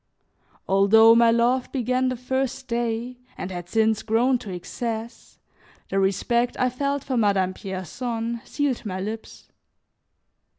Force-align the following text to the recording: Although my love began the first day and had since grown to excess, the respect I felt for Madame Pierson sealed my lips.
Although 0.67 1.13
my 1.13 1.29
love 1.29 1.71
began 1.71 2.09
the 2.09 2.15
first 2.15 2.67
day 2.67 3.19
and 3.37 3.51
had 3.51 3.69
since 3.69 4.01
grown 4.01 4.39
to 4.39 4.49
excess, 4.51 5.37
the 5.89 5.99
respect 5.99 6.57
I 6.59 6.71
felt 6.71 7.03
for 7.03 7.17
Madame 7.17 7.53
Pierson 7.53 8.41
sealed 8.43 8.83
my 8.83 8.99
lips. 8.99 9.49